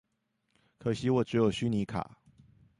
[0.79, 2.17] 可惜我只有虛擬卡